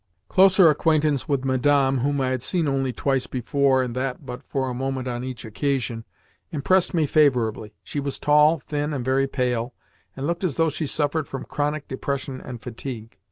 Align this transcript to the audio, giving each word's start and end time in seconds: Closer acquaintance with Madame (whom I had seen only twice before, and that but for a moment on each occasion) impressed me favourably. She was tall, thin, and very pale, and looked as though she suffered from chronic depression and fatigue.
Closer 0.29 0.67
acquaintance 0.67 1.29
with 1.29 1.45
Madame 1.45 1.99
(whom 1.99 2.21
I 2.21 2.29
had 2.29 2.41
seen 2.41 2.67
only 2.67 2.91
twice 2.91 3.27
before, 3.27 3.83
and 3.83 3.95
that 3.95 4.25
but 4.25 4.41
for 4.41 4.67
a 4.67 4.73
moment 4.73 5.07
on 5.07 5.23
each 5.23 5.45
occasion) 5.45 6.05
impressed 6.49 6.95
me 6.95 7.05
favourably. 7.05 7.75
She 7.83 7.99
was 7.99 8.17
tall, 8.17 8.57
thin, 8.57 8.93
and 8.93 9.05
very 9.05 9.27
pale, 9.27 9.75
and 10.17 10.25
looked 10.25 10.43
as 10.43 10.55
though 10.55 10.69
she 10.69 10.87
suffered 10.87 11.27
from 11.27 11.43
chronic 11.45 11.87
depression 11.87 12.41
and 12.43 12.59
fatigue. 12.63 13.19